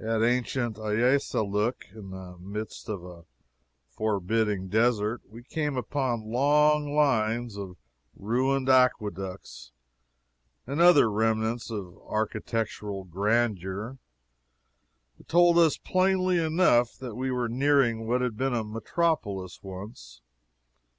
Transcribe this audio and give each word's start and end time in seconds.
At 0.00 0.22
ancient 0.22 0.78
Ayassalook, 0.78 1.84
in 1.94 2.08
the 2.08 2.38
midst 2.40 2.88
of 2.88 3.04
a 3.04 3.26
forbidding 3.90 4.68
desert, 4.68 5.20
we 5.28 5.42
came 5.42 5.76
upon 5.76 6.32
long 6.32 6.94
lines 6.96 7.58
of 7.58 7.76
ruined 8.14 8.70
aqueducts, 8.70 9.72
and 10.66 10.80
other 10.80 11.10
remnants 11.10 11.70
of 11.70 11.98
architectural 11.98 13.04
grandeur, 13.04 13.98
that 15.18 15.28
told 15.28 15.58
us 15.58 15.76
plainly 15.76 16.38
enough 16.42 17.02
we 17.02 17.30
were 17.30 17.46
nearing 17.46 18.06
what 18.06 18.22
had 18.22 18.38
been 18.38 18.54
a 18.54 18.64
metropolis, 18.64 19.62
once. 19.62 20.22